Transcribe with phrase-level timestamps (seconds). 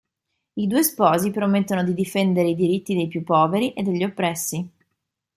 [0.53, 4.67] I due sposi promettono di difendere i diritti dei più poveri e degli oppressi.